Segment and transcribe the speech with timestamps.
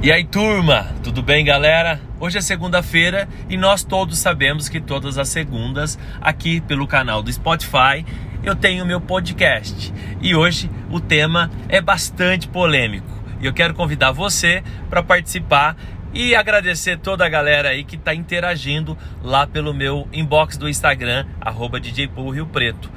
[0.00, 2.00] E aí, turma, tudo bem, galera?
[2.20, 7.32] Hoje é segunda-feira e nós todos sabemos que todas as segundas, aqui pelo canal do
[7.32, 8.06] Spotify,
[8.44, 9.92] eu tenho meu podcast.
[10.20, 13.10] E hoje o tema é bastante polêmico.
[13.40, 15.76] E eu quero convidar você para participar
[16.14, 21.26] e agradecer toda a galera aí que está interagindo lá pelo meu inbox do Instagram,
[21.40, 22.88] arroba Rio Preto.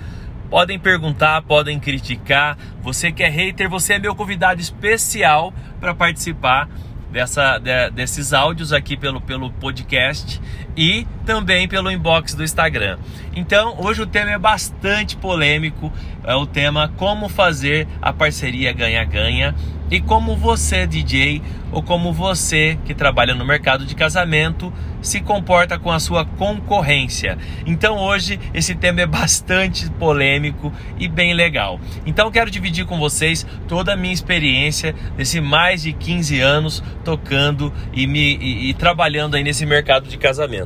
[0.51, 2.57] Podem perguntar, podem criticar.
[2.83, 6.69] Você que é hater, você é meu convidado especial para participar
[7.11, 10.41] dessa, de, desses áudios aqui pelo, pelo podcast
[10.75, 12.97] e também pelo inbox do Instagram.
[13.35, 15.91] Então, hoje o tema é bastante polêmico,
[16.23, 19.55] é o tema como fazer a parceria ganha-ganha
[19.89, 24.71] e como você, DJ, ou como você que trabalha no mercado de casamento,
[25.01, 27.37] se comporta com a sua concorrência.
[27.65, 31.79] Então hoje esse tema é bastante polêmico e bem legal.
[32.05, 37.73] Então quero dividir com vocês toda a minha experiência desse mais de 15 anos tocando
[37.93, 40.60] e me e, e trabalhando aí nesse mercado de casamento.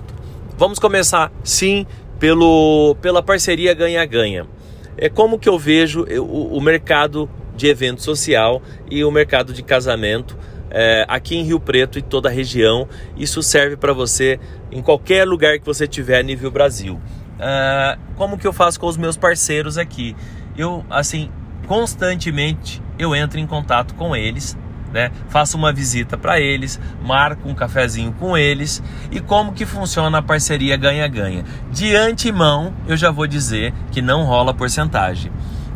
[0.57, 1.85] Vamos começar sim
[2.17, 4.47] pelo pela parceria ganha-ganha.
[4.97, 9.61] É como que eu vejo o, o mercado de evento social e o mercado de
[9.61, 10.37] casamento
[10.71, 12.87] é, aqui em Rio Preto e toda a região.
[13.17, 14.39] Isso serve para você
[14.71, 17.01] em qualquer lugar que você tiver nível Brasil.
[17.37, 20.15] É, como que eu faço com os meus parceiros aqui?
[20.57, 21.29] Eu, assim,
[21.67, 24.57] constantemente eu entro em contato com eles,
[24.95, 25.11] né?
[25.27, 30.21] Faço uma visita para eles, marco um cafezinho com eles e como que funciona a
[30.21, 31.43] parceria ganha-ganha.
[31.69, 35.29] De antemão, eu já vou dizer que não rola porcentagem.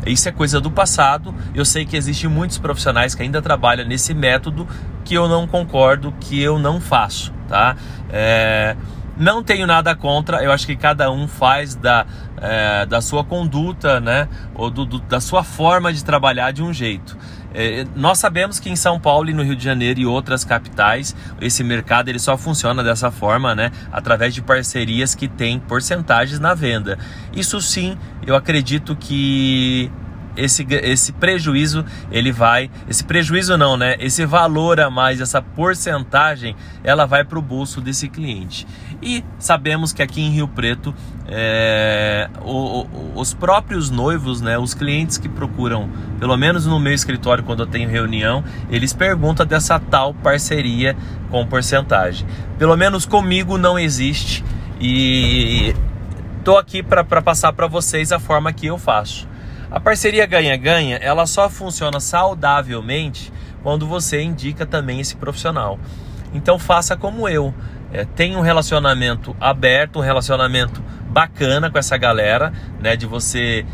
[0.06, 1.34] Isso é coisa do passado.
[1.54, 4.66] Eu sei que existem muitos profissionais que ainda trabalham nesse método
[5.04, 7.76] que eu não concordo, que eu não faço, tá?
[8.08, 8.74] É,
[9.20, 12.06] não tenho nada contra, eu acho que cada um faz da,
[12.40, 14.26] é, da sua conduta, né?
[14.54, 17.18] Ou do, do, da sua forma de trabalhar de um jeito.
[17.52, 21.14] É, nós sabemos que em São Paulo e no Rio de Janeiro e outras capitais,
[21.38, 23.70] esse mercado ele só funciona dessa forma, né?
[23.92, 26.98] Através de parcerias que têm porcentagens na venda.
[27.30, 29.92] Isso sim, eu acredito que
[30.40, 33.96] esse, esse prejuízo ele vai, esse prejuízo não, né?
[34.00, 38.66] Esse valor a mais, essa porcentagem, ela vai para o bolso desse cliente.
[39.02, 40.94] E sabemos que aqui em Rio Preto,
[41.26, 46.92] é, o, o, os próprios noivos, né, os clientes que procuram, pelo menos no meu
[46.92, 50.96] escritório quando eu tenho reunião, eles perguntam dessa tal parceria
[51.30, 52.26] com porcentagem.
[52.58, 54.44] Pelo menos comigo não existe
[54.80, 55.74] e
[56.44, 59.29] tô aqui para passar para vocês a forma que eu faço.
[59.70, 63.32] A parceria ganha-ganha, ela só funciona saudavelmente
[63.62, 65.78] quando você indica também esse profissional.
[66.34, 67.54] Então faça como eu.
[67.92, 72.96] É, tenha um relacionamento aberto, um relacionamento bacana com essa galera, né?
[72.96, 73.64] De você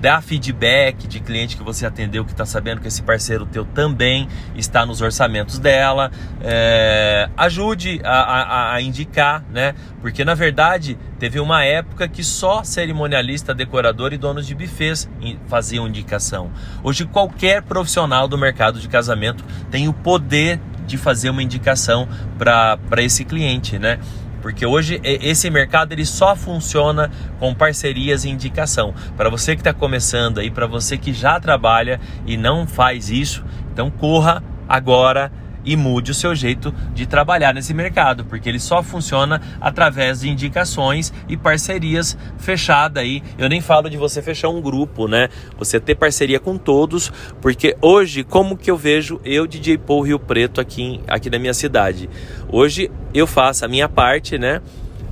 [0.00, 4.26] dar feedback de cliente que você atendeu, que está sabendo que esse parceiro teu também
[4.56, 6.10] está nos orçamentos dela.
[6.40, 9.74] É, ajude a, a, a, indicar, né?
[10.00, 15.08] Porque na verdade teve uma época que só cerimonialista, decorador e donos de bufês
[15.46, 16.50] faziam indicação.
[16.82, 22.08] Hoje qualquer profissional do mercado de casamento tem o poder de fazer uma indicação
[22.38, 23.98] para esse cliente, né?
[24.40, 28.94] Porque hoje esse mercado ele só funciona com parcerias e indicação.
[29.16, 33.44] Para você que está começando aí, para você que já trabalha e não faz isso,
[33.72, 35.32] então corra agora
[35.64, 40.28] e mude o seu jeito de trabalhar nesse mercado, porque ele só funciona através de
[40.28, 43.22] indicações e parcerias fechadas aí.
[43.38, 45.28] Eu nem falo de você fechar um grupo, né?
[45.58, 50.18] Você ter parceria com todos, porque hoje, como que eu vejo eu, DJ Paul Rio
[50.18, 52.08] Preto, aqui, aqui na minha cidade?
[52.48, 54.60] Hoje eu faço a minha parte, né?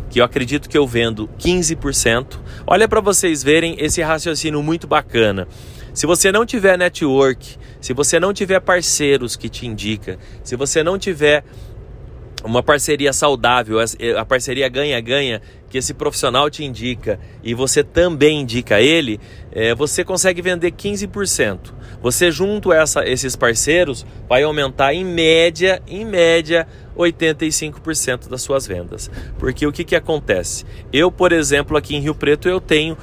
[0.09, 2.39] que eu acredito que eu vendo 15%.
[2.67, 5.47] Olha para vocês verem esse raciocínio muito bacana.
[5.99, 10.81] Se você não tiver network, se você não tiver parceiros que te indica, se você
[10.81, 11.43] não tiver
[12.45, 13.79] uma parceria saudável,
[14.17, 19.19] a parceria ganha-ganha, que esse profissional te indica e você também indica ele,
[19.51, 21.75] é, você consegue vender 15%.
[22.01, 29.11] Você junto essa, esses parceiros vai aumentar em média, em média, 85% das suas vendas.
[29.37, 30.65] Porque o que, que acontece?
[30.93, 32.97] Eu, por exemplo, aqui em Rio Preto, eu tenho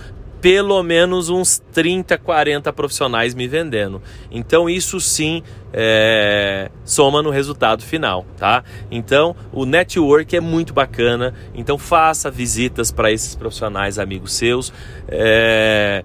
[0.46, 4.00] pelo menos uns 30, 40 profissionais me vendendo.
[4.30, 5.42] Então isso sim
[5.74, 8.64] é, soma no resultado final, tá?
[8.92, 11.34] Então o network é muito bacana.
[11.56, 14.72] Então faça visitas para esses profissionais amigos seus.
[15.08, 16.04] É,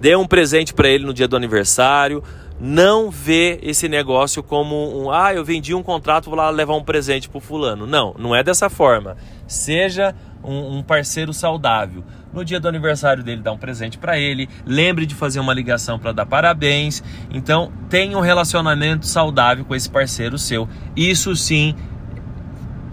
[0.00, 2.24] dê um presente para ele no dia do aniversário
[2.60, 6.82] não vê esse negócio como um, ah, eu vendi um contrato, vou lá levar um
[6.82, 7.86] presente pro fulano.
[7.86, 9.16] Não, não é dessa forma.
[9.46, 12.02] Seja um, um parceiro saudável.
[12.32, 14.48] No dia do aniversário dele, dá um presente para ele.
[14.66, 17.02] Lembre de fazer uma ligação para dar parabéns.
[17.30, 20.68] Então, tenha um relacionamento saudável com esse parceiro seu.
[20.96, 21.74] Isso sim,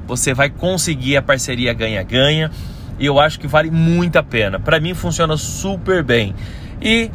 [0.07, 2.51] você vai conseguir a parceria ganha-ganha.
[2.97, 4.59] E eu acho que vale muito a pena.
[4.59, 6.33] Para mim, funciona super bem.
[6.81, 7.11] E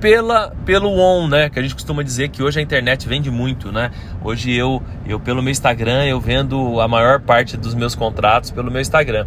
[0.00, 1.48] pela, pelo on, né?
[1.48, 3.90] Que a gente costuma dizer que hoje a internet vende muito, né?
[4.22, 8.70] Hoje eu, eu pelo meu Instagram, eu vendo a maior parte dos meus contratos pelo
[8.70, 9.26] meu Instagram.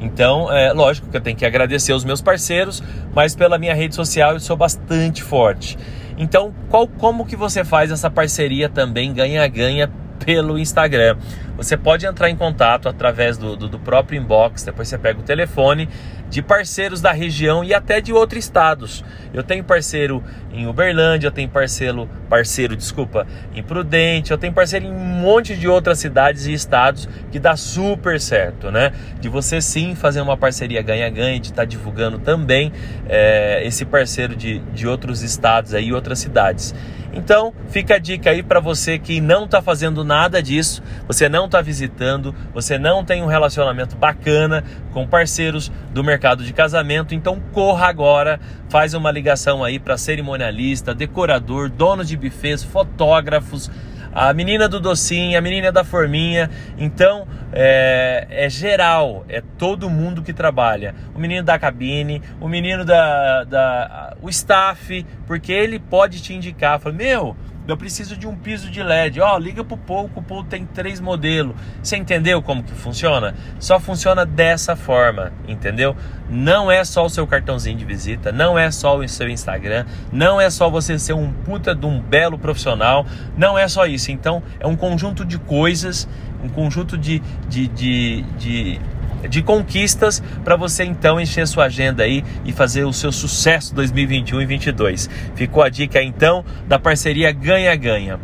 [0.00, 2.82] Então, é lógico que eu tenho que agradecer os meus parceiros,
[3.14, 5.78] mas pela minha rede social eu sou bastante forte.
[6.16, 9.90] Então, qual, como que você faz essa parceria também ganha-ganha
[10.24, 11.16] pelo Instagram?
[11.60, 15.22] Você pode entrar em contato através do, do, do próprio inbox, depois você pega o
[15.22, 15.90] telefone
[16.30, 19.04] de parceiros da região e até de outros estados.
[19.34, 20.24] Eu tenho parceiro
[20.54, 25.54] em Uberlândia, eu tenho parceiro, parceiro, desculpa, em Prudente, eu tenho parceiro em um monte
[25.54, 28.92] de outras cidades e estados que dá super certo, né?
[29.20, 32.72] De você sim fazer uma parceria ganha-ganha, de estar tá divulgando também
[33.06, 36.74] é, esse parceiro de, de outros estados aí, outras cidades.
[37.12, 41.46] Então, fica a dica aí para você que não está fazendo nada disso, você não
[41.50, 47.40] está visitando, você não tem um relacionamento bacana com parceiros do mercado de casamento, então
[47.52, 53.70] corra agora, faz uma ligação aí para cerimonialista, decorador, dono de bufês, fotógrafos,
[54.12, 56.50] a menina do docinho, a menina da forminha.
[56.76, 60.94] Então é, é, geral, é todo mundo que trabalha.
[61.14, 66.80] O menino da cabine, o menino da, da o staff, porque ele pode te indicar,
[66.80, 67.36] fala, meu,
[67.68, 69.20] eu preciso de um piso de LED.
[69.20, 71.54] Ó, oh, liga pro Paul, o Paul tem três modelos.
[71.82, 73.34] Você entendeu como que funciona?
[73.58, 75.94] Só funciona dessa forma, entendeu?
[76.28, 80.40] Não é só o seu cartãozinho de visita, não é só o seu Instagram, não
[80.40, 84.10] é só você ser um puta de um belo profissional, não é só isso.
[84.10, 86.08] Então, é um conjunto de coisas,
[86.42, 88.80] um conjunto de, de, de, de
[89.28, 94.42] de conquistas para você então encher sua agenda aí e fazer o seu sucesso 2021
[94.42, 95.10] e 2022.
[95.34, 98.18] Ficou a dica então da parceria ganha-ganha.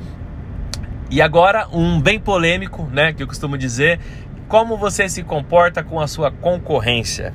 [1.10, 4.00] E agora um bem polêmico, né, que eu costumo dizer,
[4.48, 7.32] como você se comporta com a sua concorrência.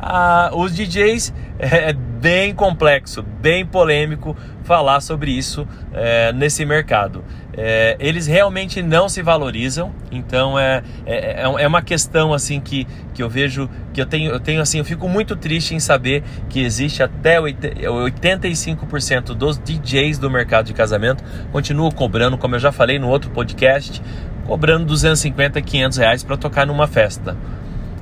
[0.00, 7.24] Ah, os DJs é bem complexo, bem polêmico falar sobre isso é, nesse mercado.
[7.56, 12.86] É, eles realmente não se valorizam, então é, é, é, é uma questão assim que,
[13.12, 16.22] que eu vejo que eu tenho, eu tenho assim, eu fico muito triste em saber
[16.48, 22.70] que existe até 85% dos DJs do mercado de casamento continuam cobrando, como eu já
[22.70, 24.00] falei no outro podcast,
[24.46, 27.36] cobrando 250, 500 reais para tocar numa festa.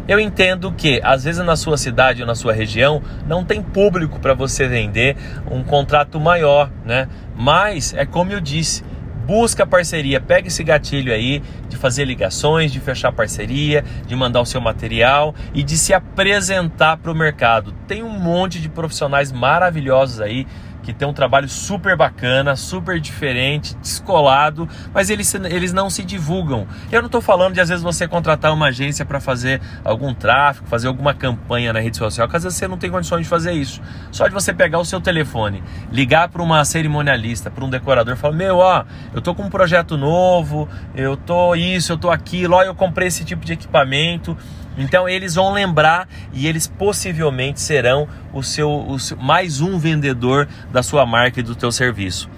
[0.09, 4.19] Eu entendo que às vezes na sua cidade ou na sua região não tem público
[4.19, 5.15] para você vender
[5.51, 7.07] um contrato maior, né?
[7.37, 8.83] Mas é como eu disse,
[9.27, 14.47] busca parceria, pega esse gatilho aí de fazer ligações, de fechar parceria, de mandar o
[14.47, 17.75] seu material e de se apresentar para o mercado.
[17.87, 20.47] Tem um monte de profissionais maravilhosos aí
[20.89, 26.67] que tem um trabalho super bacana, super diferente, descolado, mas eles, eles não se divulgam.
[26.91, 30.67] Eu não estou falando de às vezes você contratar uma agência para fazer algum tráfego,
[30.67, 33.83] fazer alguma campanha na rede social, às vezes você não tem condições de fazer isso.
[34.11, 35.63] Só de você pegar o seu telefone,
[35.93, 39.95] ligar para uma cerimonialista, para um decorador, falar: Meu, ó, eu tô com um projeto
[39.99, 44.35] novo, eu tô isso, eu tô aquilo, ó, eu comprei esse tipo de equipamento.
[44.79, 50.49] Então eles vão lembrar e eles possivelmente serão o seu, o seu, mais um vendedor
[50.73, 52.31] da sua marca e do teu serviço.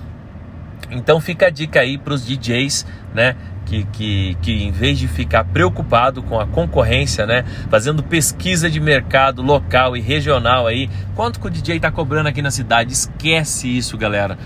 [0.90, 3.36] Então fica a dica aí para os DJs, né?
[3.66, 7.44] Que, que, que em vez de ficar preocupado com a concorrência, né?
[7.68, 12.42] Fazendo pesquisa de mercado local e regional aí, quanto que o DJ está cobrando aqui
[12.42, 12.92] na cidade?
[12.92, 14.36] Esquece isso, galera.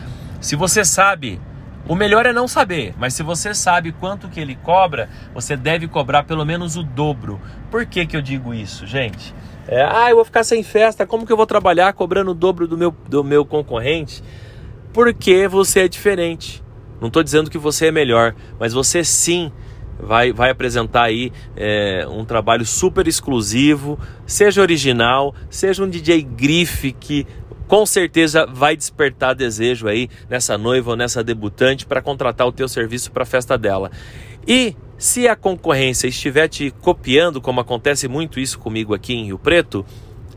[0.41, 1.41] Se você sabe
[1.87, 5.87] o melhor é não saber, mas se você sabe quanto que ele cobra, você deve
[5.87, 7.41] cobrar pelo menos o dobro.
[7.71, 9.35] Por que, que eu digo isso, gente?
[9.69, 12.67] É, ah, eu vou ficar sem festa, como que eu vou trabalhar cobrando o dobro
[12.67, 14.23] do meu, do meu concorrente?
[14.93, 16.63] Porque você é diferente.
[17.01, 19.53] Não estou dizendo que você é melhor, mas você sim
[19.99, 26.93] vai, vai apresentar aí é, um trabalho super exclusivo, seja original, seja um DJ grife
[26.93, 27.27] que
[27.67, 32.69] com certeza vai despertar desejo aí nessa noiva ou nessa debutante para contratar o teu
[32.69, 33.91] serviço para a festa dela.
[34.47, 39.39] E se a concorrência estiver te copiando, como acontece muito isso comigo aqui em Rio
[39.39, 39.85] Preto,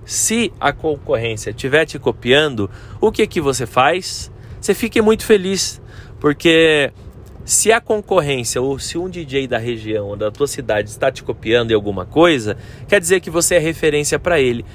[0.05, 2.69] se a concorrência estiver te copiando,
[3.01, 4.31] o que que você faz?
[4.59, 5.81] Você fique muito feliz,
[6.19, 6.91] porque
[7.43, 11.23] se a concorrência ou se um DJ da região ou da tua cidade está te
[11.23, 12.57] copiando em alguma coisa,
[12.87, 14.65] quer dizer que você é referência para ele.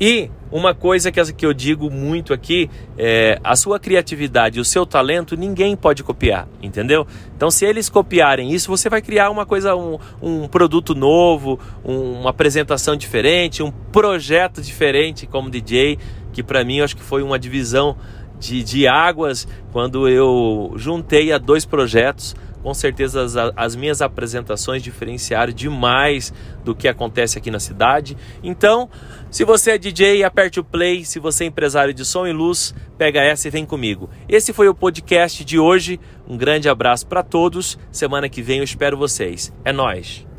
[0.00, 5.36] E uma coisa que eu digo muito aqui é a sua criatividade, o seu talento,
[5.36, 7.06] ninguém pode copiar, entendeu?
[7.36, 12.20] Então, se eles copiarem isso, você vai criar uma coisa, um, um produto novo, um,
[12.20, 15.98] uma apresentação diferente, um projeto diferente como DJ,
[16.32, 17.96] que para mim eu acho que foi uma divisão
[18.38, 24.82] de, de águas quando eu juntei a dois projetos com certeza as, as, minhas apresentações
[24.82, 26.32] diferenciaram demais
[26.64, 28.16] do que acontece aqui na cidade.
[28.42, 28.88] Então,
[29.30, 31.04] se você é DJ, aperte o play.
[31.04, 34.08] Se você é empresário de som e luz, pega essa e vem comigo.
[34.26, 36.00] Esse foi o podcast de hoje.
[36.26, 37.78] Um grande abraço para todos.
[37.92, 39.52] Semana que vem eu espero vocês.
[39.62, 40.33] É nós.